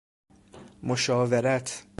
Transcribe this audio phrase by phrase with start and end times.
[0.83, 1.83] مشاورت